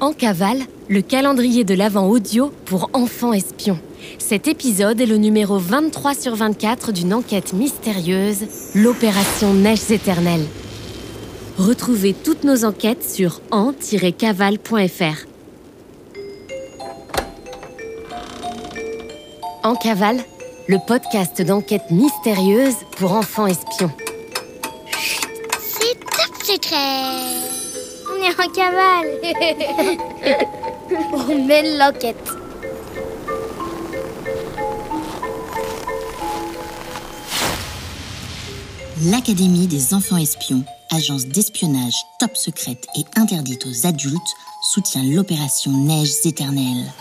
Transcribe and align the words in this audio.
En 0.00 0.12
cavale, 0.12 0.60
le 0.88 1.02
calendrier 1.02 1.64
de 1.64 1.74
l'Avent 1.74 2.06
audio 2.08 2.52
pour 2.66 2.88
enfants 2.92 3.32
espions. 3.32 3.80
Cet 4.18 4.46
épisode 4.46 5.00
est 5.00 5.06
le 5.06 5.16
numéro 5.16 5.58
23 5.58 6.14
sur 6.14 6.36
24 6.36 6.92
d'une 6.92 7.12
enquête 7.12 7.52
mystérieuse, 7.52 8.46
l'opération 8.76 9.54
Neiges 9.54 9.90
éternelles. 9.90 10.46
Retrouvez 11.58 12.14
toutes 12.14 12.44
nos 12.44 12.64
enquêtes 12.64 13.02
sur 13.02 13.40
en-cavale.fr. 13.50 15.26
En 19.64 19.74
cavale, 19.74 20.18
le 20.68 20.78
podcast 20.86 21.42
d'enquête 21.42 21.90
mystérieuse 21.90 22.76
pour 22.96 23.14
enfants 23.14 23.48
espions. 23.48 23.90
C'est 25.58 25.98
top 25.98 26.44
secret 26.44 27.67
On 28.20 28.22
est 28.22 28.40
en 28.40 28.52
cavale 28.52 29.08
On 31.12 31.46
mène 31.46 31.78
l'enquête 31.78 32.16
L'Académie 39.04 39.68
des 39.68 39.94
enfants 39.94 40.16
espions, 40.16 40.64
agence 40.90 41.26
d'espionnage 41.26 41.94
top 42.18 42.36
secrète 42.36 42.86
et 42.96 43.04
interdite 43.14 43.66
aux 43.66 43.86
adultes, 43.86 44.34
soutient 44.72 45.04
l'opération 45.04 45.70
Neiges 45.70 46.26
éternelles. 46.26 46.92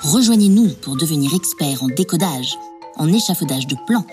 Rejoignez-nous 0.00 0.70
pour 0.82 0.96
devenir 0.96 1.32
expert 1.34 1.84
en 1.84 1.88
décodage, 1.88 2.58
en 2.96 3.06
échafaudage 3.12 3.68
de 3.68 3.76
plans, 3.86 4.06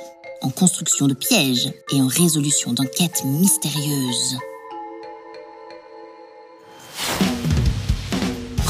en 0.43 0.49
construction 0.49 1.07
de 1.07 1.15
pièges 1.15 1.71
et 1.91 2.01
en 2.01 2.07
résolution 2.07 2.73
d'enquêtes 2.73 3.23
mystérieuses. 3.25 4.37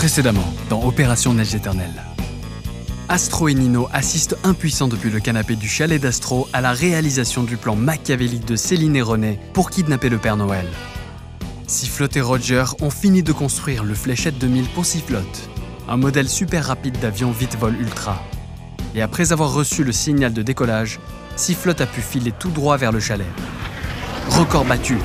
Précédemment, 0.07 0.53
dans 0.70 0.85
Opération 0.85 1.34
Neige 1.34 1.53
éternelle. 1.53 2.02
Astro 3.09 3.50
et 3.50 3.53
Nino 3.53 3.89
assistent 3.91 4.38
impuissants 4.45 4.88
depuis 4.88 5.09
le 5.09 5.19
canapé 5.19 5.58
du 5.58 5.67
chalet 5.67 6.02
d'Astro 6.02 6.47
à 6.53 6.61
la 6.61 6.72
réalisation 6.72 7.44
du 7.44 7.58
plan 7.58 7.75
machiavélique 7.75 8.45
de 8.45 8.55
Céline 8.55 8.95
et 8.95 9.02
René 9.02 9.38
pour 9.52 9.69
kidnapper 9.69 10.08
le 10.08 10.17
Père 10.17 10.38
Noël. 10.38 10.66
Sifflotte 11.67 12.16
et 12.16 12.22
Roger 12.22 12.64
ont 12.80 12.89
fini 12.89 13.22
de 13.22 13.33
construire 13.33 13.83
le 13.83 13.94
Fléchette 13.95 14.38
2000 14.38 14.67
pour 14.69 14.86
Sifflotte, 14.86 15.49
un 15.89 15.97
modèle 15.97 16.30
super 16.30 16.67
rapide 16.67 16.97
d'avion 17.02 17.31
vite-vol 17.31 17.75
ultra. 17.75 18.23
Et 18.95 19.02
après 19.02 19.33
avoir 19.33 19.53
reçu 19.53 19.83
le 19.83 19.92
signal 19.92 20.31
de 20.31 20.42
décollage, 20.42 21.02
Sifflotte 21.36 21.81
a 21.81 21.86
pu 21.86 21.99
filer 21.99 22.31
tout 22.31 22.52
droit 22.52 22.77
vers 22.77 22.94
le 22.94 23.02
chalet. 23.02 23.27
Record 24.30 24.64
battu, 24.64 24.99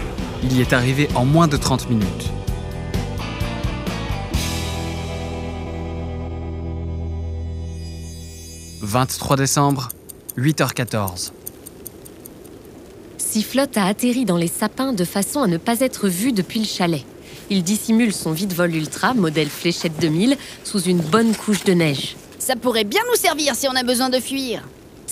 il 0.44 0.56
y 0.56 0.61
est 0.61 0.72
arrivé 0.72 1.09
en 1.16 1.25
moins 1.25 1.48
de 1.48 1.56
30 1.56 1.91
minutes. 1.91 2.31
«23 8.83 9.36
décembre, 9.36 9.91
8h14. 10.36 11.30
Sifflotte 13.16 13.77
a 13.77 13.86
atterri 13.86 14.25
dans 14.25 14.36
les 14.36 14.48
sapins 14.48 14.92
de 14.92 15.05
façon 15.05 15.41
à 15.42 15.47
ne 15.47 15.56
pas 15.56 15.78
être 15.80 16.08
vu 16.08 16.33
depuis 16.33 16.58
le 16.58 16.66
chalet. 16.66 17.05
Il 17.48 17.62
dissimule 17.62 18.12
son 18.12 18.33
vide-vol 18.33 18.75
ultra, 18.75 19.14
modèle 19.14 19.48
Fléchette 19.50 20.00
2000, 20.00 20.36
sous 20.64 20.80
une 20.80 20.98
bonne 20.98 21.33
couche 21.33 21.62
de 21.62 21.75
neige. 21.75 22.16
Ça 22.41 22.56
pourrait 22.56 22.83
bien 22.83 23.03
nous 23.08 23.16
servir 23.16 23.55
si 23.55 23.69
on 23.69 23.77
a 23.77 23.84
besoin 23.84 24.10
de 24.10 24.19
fuir. 24.19 24.62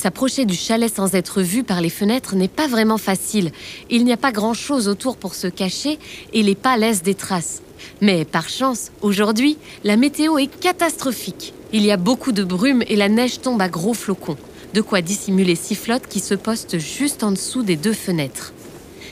S'approcher 0.01 0.47
du 0.47 0.55
chalet 0.55 0.91
sans 0.91 1.15
être 1.15 1.43
vu 1.43 1.63
par 1.63 1.83
les 1.83 1.91
fenêtres 1.91 2.35
n'est 2.35 2.49
pas 2.49 2.67
vraiment 2.67 2.97
facile. 2.97 3.53
Il 3.91 4.07
n'y 4.07 4.15
a 4.15 4.17
pas 4.17 4.33
grand-chose 4.33 4.89
autour 4.89 5.19
pour 5.19 5.35
se 5.35 5.47
cacher 5.47 5.99
et 6.33 6.43
les 6.43 6.55
pas 6.55 6.79
laissent 6.79 7.03
des 7.03 7.15
traces. 7.15 7.61
Mais 8.01 8.25
par 8.25 8.49
chance, 8.49 8.93
aujourd'hui, 9.03 9.59
la 9.85 9.99
météo 9.99 10.39
est 10.39 10.47
catastrophique. 10.47 11.53
Il 11.75 11.85
y 11.85 11.91
a 11.91 11.99
beaucoup 11.99 12.33
de 12.33 12.43
brume 12.43 12.83
et 12.89 12.97
la 12.97 13.11
neige 13.11 13.43
tombe 13.43 13.61
à 13.61 13.69
gros 13.69 13.93
flocons. 13.93 14.39
De 14.73 14.81
quoi 14.81 15.03
dissimuler 15.03 15.55
Sifflotte 15.55 16.09
qui 16.09 16.21
se 16.21 16.35
poste 16.35 16.79
juste 16.79 17.23
en 17.23 17.33
dessous 17.33 17.63
des 17.63 17.77
deux 17.77 17.93
fenêtres. 17.93 18.55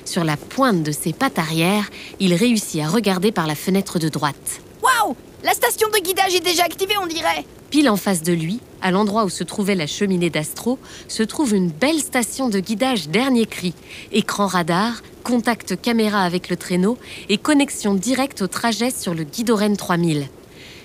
Sur 0.06 0.24
la 0.24 0.38
pointe 0.38 0.84
de 0.84 0.92
ses 0.92 1.12
pattes 1.12 1.38
arrière, 1.38 1.90
il 2.18 2.32
réussit 2.32 2.80
à 2.80 2.88
regarder 2.88 3.30
par 3.30 3.46
la 3.46 3.56
fenêtre 3.56 3.98
de 3.98 4.08
droite. 4.08 4.62
Waouh 4.82 5.14
La 5.44 5.52
station 5.52 5.88
de 5.90 6.02
guidage 6.02 6.34
est 6.34 6.40
déjà 6.40 6.64
activée, 6.64 6.94
on 7.02 7.06
dirait. 7.06 7.44
Pile 7.68 7.90
en 7.90 7.96
face 7.96 8.22
de 8.22 8.32
lui, 8.32 8.60
à 8.82 8.90
l'endroit 8.90 9.24
où 9.24 9.28
se 9.28 9.44
trouvait 9.44 9.74
la 9.74 9.86
cheminée 9.86 10.30
d'Astro, 10.30 10.78
se 11.08 11.22
trouve 11.22 11.54
une 11.54 11.70
belle 11.70 12.00
station 12.00 12.48
de 12.48 12.60
guidage 12.60 13.08
dernier 13.08 13.46
cri. 13.46 13.74
Écran 14.12 14.46
radar, 14.46 15.02
contact 15.24 15.80
caméra 15.80 16.22
avec 16.22 16.48
le 16.48 16.56
traîneau 16.56 16.98
et 17.28 17.38
connexion 17.38 17.94
directe 17.94 18.42
au 18.42 18.46
trajet 18.46 18.90
sur 18.90 19.14
le 19.14 19.24
Guidoren 19.24 19.76
3000. 19.76 20.28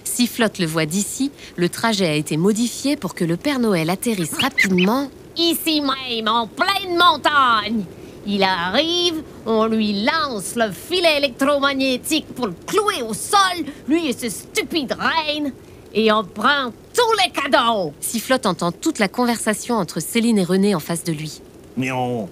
Si 0.03 0.27
Flotte 0.27 0.59
le 0.59 0.65
voit 0.65 0.85
d'ici, 0.85 1.31
le 1.55 1.69
trajet 1.69 2.07
a 2.07 2.13
été 2.13 2.37
modifié 2.37 2.95
pour 2.95 3.15
que 3.15 3.23
le 3.23 3.37
Père 3.37 3.59
Noël 3.59 3.89
atterrisse 3.89 4.37
rapidement. 4.39 5.09
Ici 5.37 5.81
même, 5.81 6.27
en 6.27 6.47
pleine 6.47 6.97
montagne. 6.97 7.85
Il 8.25 8.43
arrive, 8.43 9.21
on 9.45 9.65
lui 9.65 10.03
lance 10.03 10.55
le 10.55 10.71
filet 10.71 11.17
électromagnétique 11.17 12.27
pour 12.35 12.47
le 12.47 12.53
clouer 12.65 13.01
au 13.01 13.13
sol, 13.13 13.65
lui 13.87 14.07
et 14.07 14.13
ce 14.13 14.29
stupide 14.29 14.95
reine, 14.97 15.51
et 15.93 16.11
on 16.11 16.23
prend 16.23 16.71
tous 16.93 17.13
les 17.23 17.31
cadeaux. 17.31 17.93
Sifflotte 17.99 18.45
entend 18.45 18.71
toute 18.71 18.99
la 18.99 19.07
conversation 19.07 19.75
entre 19.75 19.99
Céline 19.99 20.37
et 20.37 20.43
René 20.43 20.75
en 20.75 20.79
face 20.79 21.03
de 21.03 21.11
lui. 21.11 21.41
Mais 21.77 21.91
on. 21.91 22.29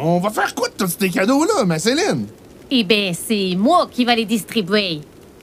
On 0.00 0.18
va 0.18 0.30
faire 0.30 0.54
quoi 0.54 0.68
de 0.68 0.74
tous 0.74 0.96
ces 0.98 1.10
cadeaux-là, 1.10 1.64
ma 1.64 1.78
Céline? 1.78 2.26
Eh 2.70 2.82
bien, 2.82 3.12
c'est 3.12 3.54
moi 3.56 3.88
qui 3.90 4.04
vais 4.04 4.16
les 4.16 4.24
distribuer. 4.24 5.00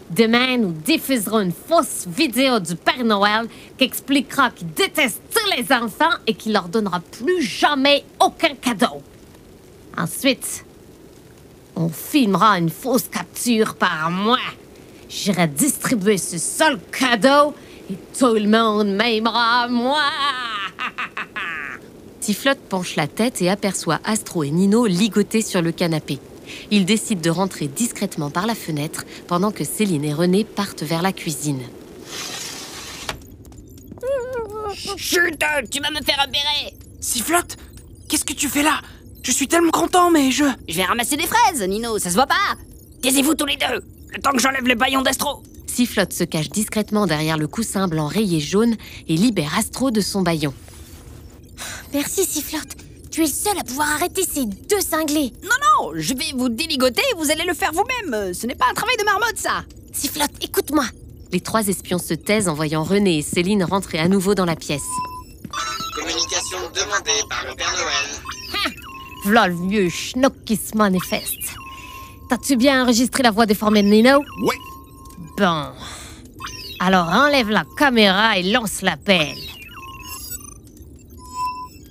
Demain, 0.09 0.58
nous 0.58 0.72
diffuserons 0.72 1.40
une 1.41 1.53
fausse 1.53 2.06
vidéo 2.08 2.59
du 2.59 2.75
Père 2.75 3.03
Noël 3.06 3.47
qui 3.78 3.85
expliquera 3.85 4.52
qu'il 4.52 4.68
déteste 4.74 5.22
tous 5.34 5.58
les 5.58 5.72
enfants 5.74 6.18
et 6.28 6.34
qu'il 6.34 6.53
leur 6.53 6.68
donnera 6.68 7.00
plus 7.00 7.41
jamais 7.41 8.03
aucun 8.20 8.53
cadeau. 8.56 9.02
Ensuite, 9.97 10.66
on 11.75 11.90
filmera 11.90 12.59
une 12.59 12.70
fausse 12.70 13.08
capture 13.09 13.75
par 13.75 14.12
moi. 14.12 14.40
J'irai 15.16 15.47
distribuer 15.47 16.18
ce 16.18 16.40
seul 16.40 16.79
cadeau 16.91 17.53
et 17.90 17.97
tout 18.18 18.34
le 18.34 18.47
monde 18.47 18.96
m'aimera 18.96 19.68
moi. 19.68 20.01
Sifflotte 22.19 22.59
penche 22.68 22.96
la 22.96 23.07
tête 23.07 23.41
et 23.41 23.50
aperçoit 23.50 24.00
Astro 24.06 24.44
et 24.44 24.50
Nino 24.50 24.88
ligotés 24.88 25.44
sur 25.44 25.62
le 25.62 25.72
canapé. 25.72 26.19
Il 26.72 26.85
décide 26.85 27.22
de 27.22 27.29
rentrer 27.29 27.68
discrètement 27.68 28.31
par 28.31 28.47
la 28.47 28.56
fenêtre 28.56 29.06
pendant 29.28 29.52
que 29.52 29.63
Céline 29.63 30.03
et 30.03 30.13
René 30.13 30.44
partent 30.44 30.84
vers 30.84 31.03
la 31.03 31.13
cuisine. 31.13 31.62
Chut 34.97 35.38
Tu 35.69 35.79
vas 35.79 35.91
me 35.91 36.03
faire 36.03 36.25
repérer 36.25 36.73
Sifflotte 37.00 37.57
Qu'est-ce 38.09 38.25
que 38.25 38.34
tu 38.34 38.50
fais 38.50 38.63
là? 38.63 38.81
Je 39.22 39.31
suis 39.31 39.47
tellement 39.47 39.72
content, 39.72 40.09
mais 40.09 40.31
je... 40.31 40.44
Je 40.68 40.75
vais 40.75 40.84
ramasser 40.84 41.18
des 41.18 41.28
fraises, 41.28 41.62
Nino, 41.62 42.00
ça 42.00 42.09
se 42.09 42.16
voit 42.16 42.25
pas 42.25 42.57
Taisez-vous 43.03 43.35
tous 43.35 43.46
les 43.46 43.57
deux 43.57 43.92
Le 44.13 44.22
temps 44.22 44.31
que 44.31 44.40
j'enlève 44.40 44.68
le 44.68 44.75
baillon 44.75 45.01
d'Astro 45.01 45.41
Sifflotte 45.66 46.13
se 46.13 46.24
cache 46.24 46.50
discrètement 46.50 47.07
derrière 47.07 47.38
le 47.38 47.47
coussin 47.47 47.88
blanc 47.88 48.06
rayé 48.06 48.40
jaune 48.40 48.75
et 49.07 49.16
libère 49.16 49.57
Astro 49.57 49.90
de 49.90 50.01
son 50.01 50.22
baillon. 50.22 50.53
Merci 51.94 52.23
Sifflotte 52.23 52.75
Tu 53.09 53.22
es 53.22 53.25
le 53.25 53.31
seul 53.31 53.57
à 53.59 53.63
pouvoir 53.63 53.90
arrêter 53.90 54.23
ces 54.23 54.46
deux 54.46 54.81
cinglés 54.81 55.34
Non, 55.41 55.50
non 55.50 55.91
Je 55.96 56.13
vais 56.13 56.31
vous 56.35 56.50
déligoter, 56.50 57.02
vous 57.18 57.31
allez 57.31 57.44
le 57.44 57.56
faire 57.56 57.72
vous-même 57.73 58.35
Ce 58.35 58.46
n'est 58.46 58.56
pas 58.56 58.66
un 58.69 58.73
travail 58.75 58.96
de 58.97 59.03
marmotte, 59.03 59.38
ça 59.38 59.63
Sifflotte, 59.91 60.31
écoute-moi 60.41 60.85
Les 61.31 61.41
trois 61.41 61.68
espions 61.68 61.97
se 61.97 62.13
taisent 62.13 62.50
en 62.50 62.53
voyant 62.53 62.84
René 62.84 63.18
et 63.18 63.22
Céline 63.23 63.63
rentrer 63.63 63.97
à 63.97 64.07
nouveau 64.07 64.35
dans 64.35 64.46
la 64.46 64.56
pièce. 64.56 64.81
Communication 65.96 66.59
demandée 66.75 67.22
par 67.29 67.46
le 67.50 67.56
Père 67.56 67.72
Noël. 67.72 68.73
V'là 69.25 69.47
le 69.47 69.56
vieux 69.68 69.90
schnock 69.90 70.34
qui 70.46 70.56
se 70.57 70.78
manifeste. 70.78 71.42
T'as-tu 72.33 72.55
bien 72.55 72.81
enregistré 72.81 73.21
la 73.21 73.29
voix 73.29 73.45
déformée 73.45 73.83
de 73.83 73.89
Nino? 73.89 74.23
Oui. 74.41 74.55
Bon. 75.37 75.66
Alors 76.79 77.08
enlève 77.09 77.52
la 77.52 77.63
caméra 77.78 78.40
et 78.40 78.41
lance 78.52 78.81
l'appel. 78.81 79.37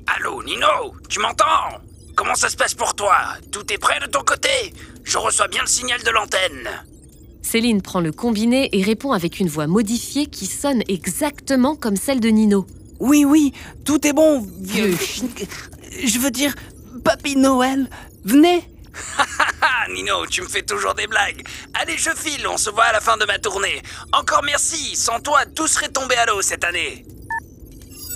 Allô, 0.08 0.42
Nino 0.42 0.96
Tu 1.08 1.20
m'entends? 1.20 1.78
Comment 2.16 2.34
ça 2.34 2.48
se 2.48 2.56
passe 2.56 2.74
pour 2.74 2.92
toi? 2.94 3.14
Tout 3.52 3.72
est 3.72 3.78
prêt 3.78 4.00
de 4.00 4.06
ton 4.06 4.24
côté? 4.24 4.74
Je 5.04 5.16
reçois 5.16 5.46
bien 5.46 5.60
le 5.60 5.68
signal 5.68 6.02
de 6.02 6.10
l'antenne. 6.10 6.68
Céline 7.42 7.80
prend 7.80 8.00
le 8.00 8.10
combiné 8.10 8.68
et 8.72 8.82
répond 8.82 9.12
avec 9.12 9.38
une 9.38 9.48
voix 9.48 9.68
modifiée 9.68 10.26
qui 10.26 10.46
sonne 10.46 10.82
exactement 10.88 11.76
comme 11.76 11.94
celle 11.94 12.18
de 12.18 12.30
Nino. 12.30 12.66
Oui, 12.98 13.24
oui, 13.24 13.52
tout 13.84 14.04
est 14.04 14.12
bon, 14.12 14.44
vieux... 14.58 14.96
Je 16.04 16.18
veux 16.18 16.32
dire, 16.32 16.52
Papy 17.04 17.36
Noël, 17.36 17.88
venez 18.24 18.64
Ah, 19.62 19.86
Nino, 19.88 20.26
tu 20.26 20.42
me 20.42 20.48
fais 20.48 20.62
toujours 20.62 20.94
des 20.94 21.06
blagues. 21.06 21.46
Allez, 21.74 21.96
je 21.96 22.10
file, 22.10 22.46
on 22.48 22.56
se 22.56 22.68
voit 22.68 22.84
à 22.84 22.92
la 22.92 23.00
fin 23.00 23.16
de 23.16 23.24
ma 23.24 23.38
tournée. 23.38 23.80
Encore 24.12 24.42
merci, 24.44 24.96
sans 24.96 25.20
toi, 25.20 25.46
tout 25.54 25.68
serait 25.68 25.88
tombé 25.88 26.16
à 26.16 26.26
l'eau 26.26 26.42
cette 26.42 26.64
année. 26.64 27.06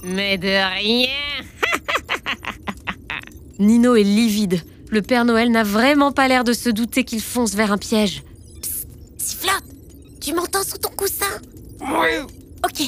Mais 0.02 0.38
de 0.38 0.48
rien. 0.48 1.08
Nino 3.60 3.94
est 3.94 4.02
livide. 4.02 4.60
Le 4.90 5.02
Père 5.02 5.24
Noël 5.24 5.50
n'a 5.50 5.62
vraiment 5.62 6.10
pas 6.10 6.26
l'air 6.26 6.42
de 6.42 6.52
se 6.52 6.68
douter 6.68 7.04
qu'il 7.04 7.22
fonce 7.22 7.54
vers 7.54 7.72
un 7.72 7.78
piège. 7.78 8.22
Sifflote, 9.18 9.64
tu 10.20 10.34
m'entends 10.34 10.64
sous 10.64 10.78
ton 10.78 10.90
coussin? 10.90 11.40
Oui. 11.80 12.26
Ok, 12.64 12.82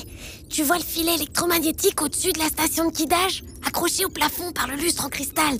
tu 0.49 0.64
vois 0.64 0.78
le 0.78 0.84
filet 0.84 1.14
électromagnétique 1.14 2.02
au-dessus 2.02 2.32
de 2.32 2.38
la 2.40 2.49
station 2.49 2.88
de 2.88 2.94
guidage, 2.94 3.44
accroché 3.64 4.04
au 4.04 4.11
plafond 4.11 4.50
par 4.52 4.66
le 4.66 4.75
lustre 4.75 5.04
en 5.04 5.08
cristal. 5.08 5.58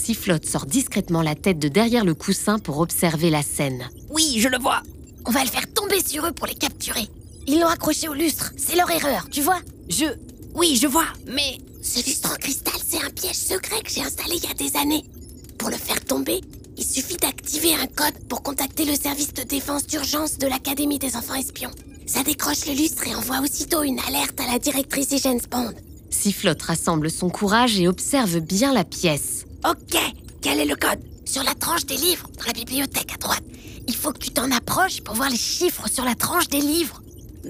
Sifflote 0.00 0.46
sort 0.46 0.64
discrètement 0.64 1.20
la 1.20 1.34
tête 1.34 1.58
de 1.58 1.68
derrière 1.68 2.04
le 2.04 2.14
coussin 2.14 2.58
pour 2.58 2.78
observer 2.78 3.28
la 3.28 3.42
scène. 3.42 3.88
Oui, 4.08 4.36
je 4.38 4.48
le 4.48 4.58
vois. 4.58 4.82
On 5.26 5.30
va 5.30 5.44
le 5.44 5.50
faire 5.50 5.70
tomber 5.74 6.02
sur 6.02 6.26
eux 6.26 6.32
pour 6.32 6.46
les 6.46 6.54
capturer. 6.54 7.06
Ils 7.46 7.60
l'ont 7.60 7.68
accroché 7.68 8.08
au 8.08 8.14
lustre, 8.14 8.52
c'est 8.56 8.76
leur 8.76 8.90
erreur, 8.90 9.28
tu 9.30 9.42
vois 9.42 9.60
Je... 9.88 10.06
Oui, 10.54 10.78
je 10.80 10.86
vois, 10.86 11.06
mais... 11.26 11.58
Ce 11.82 11.98
lustre 12.04 12.32
en 12.32 12.36
cristal, 12.36 12.74
c'est 12.86 13.02
un 13.02 13.10
piège 13.10 13.36
secret 13.36 13.82
que 13.82 13.90
j'ai 13.90 14.02
installé 14.02 14.36
il 14.36 14.44
y 14.44 14.50
a 14.50 14.54
des 14.54 14.76
années. 14.78 15.04
Pour 15.58 15.68
le 15.68 15.76
faire 15.76 16.02
tomber, 16.04 16.40
il 16.78 16.84
suffit 16.84 17.16
d'activer 17.16 17.74
un 17.74 17.86
code 17.86 18.18
pour 18.28 18.42
contacter 18.42 18.86
le 18.86 18.94
service 18.94 19.34
de 19.34 19.42
défense 19.42 19.86
d'urgence 19.86 20.38
de 20.38 20.46
l'Académie 20.46 20.98
des 20.98 21.14
enfants 21.16 21.34
espions. 21.34 21.70
Ça 22.06 22.22
décroche 22.22 22.66
le 22.66 22.72
lustre 22.72 23.06
et 23.06 23.14
envoie 23.14 23.40
aussitôt 23.40 23.82
une 23.82 24.00
alerte 24.00 24.40
à 24.40 24.50
la 24.50 24.58
directrice 24.58 25.14
James 25.22 25.40
Bond. 25.50 25.74
Sifflote 26.10 26.62
rassemble 26.62 27.10
son 27.10 27.28
courage 27.28 27.78
et 27.78 27.86
observe 27.86 28.40
bien 28.40 28.72
la 28.72 28.84
pièce. 28.84 29.44
Ok, 29.68 29.98
quel 30.40 30.58
est 30.58 30.64
le 30.64 30.74
code 30.74 31.00
Sur 31.26 31.42
la 31.42 31.54
tranche 31.54 31.84
des 31.84 31.96
livres, 31.96 32.26
dans 32.38 32.46
la 32.46 32.52
bibliothèque 32.52 33.12
à 33.14 33.18
droite. 33.18 33.42
Il 33.86 33.94
faut 33.94 34.10
que 34.10 34.18
tu 34.18 34.30
t'en 34.30 34.50
approches 34.50 35.02
pour 35.02 35.14
voir 35.14 35.28
les 35.28 35.36
chiffres 35.36 35.86
sur 35.86 36.04
la 36.04 36.14
tranche 36.14 36.48
des 36.48 36.60
livres. 36.60 37.02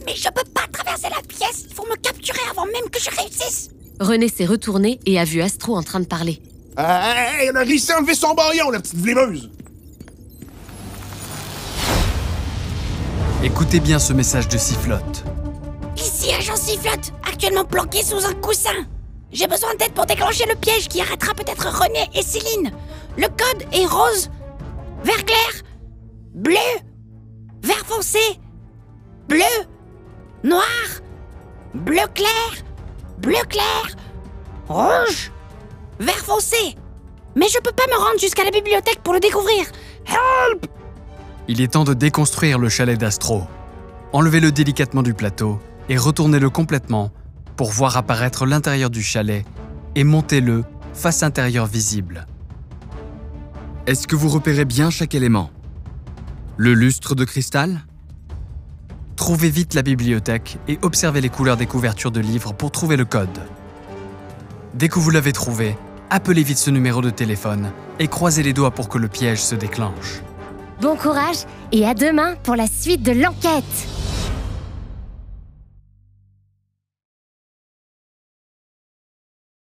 Mais 0.07 0.17
je 0.17 0.29
peux 0.29 0.49
pas 0.53 0.67
traverser 0.73 1.09
la 1.09 1.23
pièce, 1.23 1.67
il 1.69 1.75
faut 1.75 1.87
me 1.87 1.95
capturer 1.97 2.41
avant 2.51 2.67
même 2.67 2.91
que 2.91 3.01
je 3.01 3.11
réussisse. 3.11 3.71
René 4.01 4.29
s'est 4.29 4.47
retourné 4.47 4.99
et 5.07 5.21
a 5.21 5.25
vu 5.25 5.41
Astro 5.41 5.77
en 5.77 5.83
train 5.85 6.01
de 6.01 6.07
parler. 6.07 6.43
Hey, 6.77 7.49
elle 7.49 7.57
a 7.57 7.61
réussi 7.61 7.93
à 7.93 7.99
enlever 7.99 8.15
son 8.15 8.35
baillon, 8.35 8.71
la 8.71 8.81
petite 8.81 8.99
vlémeuse! 8.99 9.51
Écoutez 13.45 13.79
bien 13.79 13.99
ce 13.99 14.13
message 14.13 14.49
de 14.49 14.59
Sifflote. 14.59 15.25
Ici, 15.97 16.33
agent 16.33 16.57
Sifflote, 16.57 17.13
actuellement 17.27 17.65
planqué 17.65 18.03
sous 18.03 18.25
un 18.25 18.35
coussin. 18.35 18.87
J'ai 19.33 19.47
besoin 19.47 19.75
d'aide 19.77 19.93
pour 19.93 20.07
déclencher 20.07 20.45
le 20.47 20.57
piège 20.57 20.89
qui 20.89 21.01
arrêtera 21.01 21.35
peut-être 21.35 21.69
René 21.69 22.09
et 22.15 22.23
Céline. 22.23 22.73
Le 23.17 23.29
code 23.29 23.65
est 23.73 23.87
rose, 23.87 24.29
vert 25.05 25.25
clair, 25.25 25.63
bleu, 26.35 26.57
vert 27.63 27.85
foncé, 27.87 28.19
bleu, 29.29 29.45
noir, 30.43 30.65
bleu 31.75 32.07
clair, 32.13 32.51
bleu 33.19 33.43
clair, 33.49 33.97
rouge, 34.69 35.31
vert 36.01 36.25
foncé. 36.25 36.77
Mais 37.37 37.47
je 37.49 37.59
peux 37.59 37.73
pas 37.73 37.87
me 37.87 37.97
rendre 37.97 38.19
jusqu'à 38.19 38.43
la 38.43 38.51
bibliothèque 38.51 39.01
pour 39.05 39.15
le 39.15 39.21
découvrir. 39.21 39.67
Help 40.07 40.67
Il 41.47 41.61
est 41.61 41.73
temps 41.73 41.85
de 41.85 41.95
déconstruire 41.95 42.59
le 42.59 42.69
chalet 42.69 42.99
d'Astro. 42.99 43.43
Enlevez-le 44.13 44.51
délicatement 44.51 45.03
du 45.05 45.15
plateau 45.15 45.61
et 45.89 45.97
retournez-le 45.97 46.51
complètement 46.51 47.13
pour 47.61 47.73
voir 47.73 47.99
apparaître 47.99 48.47
l'intérieur 48.47 48.89
du 48.89 49.03
chalet 49.03 49.45
et 49.95 50.03
montez-le 50.03 50.65
face 50.95 51.23
intérieure 51.23 51.67
visible. 51.67 52.27
Est-ce 53.87 54.07
que 54.07 54.17
vous 54.17 54.31
repérez 54.31 54.65
bien 54.65 54.89
chaque 54.89 55.15
élément? 55.15 55.51
Le 56.57 56.73
lustre 56.73 57.15
de 57.15 57.27
cristal? 57.27 57.83
Trouvez 59.15 59.51
vite 59.51 59.75
la 59.75 59.83
bibliothèque 59.83 60.57
et 60.69 60.79
observez 60.81 61.21
les 61.21 61.29
couleurs 61.29 61.59
des 61.59 61.67
couvertures 61.67 62.11
de 62.11 62.21
livres 62.21 62.55
pour 62.55 62.71
trouver 62.71 62.97
le 62.97 63.05
code. 63.05 63.29
Dès 64.73 64.89
que 64.89 64.99
vous 64.99 65.11
l'avez 65.11 65.35
trouvé, 65.35 65.77
appelez 66.09 66.43
vite 66.43 66.57
ce 66.57 66.71
numéro 66.71 67.03
de 67.03 67.11
téléphone 67.11 67.73
et 67.99 68.09
croisez 68.09 68.43
les 68.43 68.55
doigts 68.55 68.71
pour 68.71 68.89
que 68.89 68.97
le 68.97 69.09
piège 69.09 69.43
se 69.43 69.55
déclenche. 69.55 70.23
Bon 70.81 70.97
courage 70.97 71.45
et 71.73 71.87
à 71.87 71.93
demain 71.93 72.37
pour 72.43 72.57
la 72.57 72.67
suite 72.67 73.03
de 73.03 73.13
l'enquête. 73.13 74.00